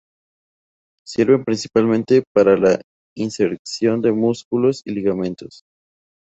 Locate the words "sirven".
1.05-1.43